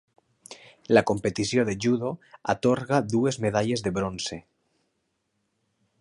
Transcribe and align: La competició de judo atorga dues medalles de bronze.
La 0.97 1.03
competició 1.09 1.65
de 1.67 1.75
judo 1.85 2.09
atorga 2.55 3.03
dues 3.13 3.39
medalles 3.47 3.87
de 3.89 3.95
bronze. 3.99 4.39